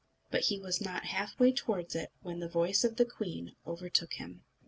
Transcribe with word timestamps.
But 0.31 0.45
he 0.45 0.59
was 0.59 0.81
not 0.81 1.05
half 1.05 1.39
way 1.39 1.51
towards 1.51 1.93
it, 1.93 2.11
when 2.23 2.39
the 2.39 2.49
voice 2.49 2.83
of 2.83 2.97
his 2.97 3.07
queen 3.13 3.55
overtook 3.67 4.13
him. 4.13 4.43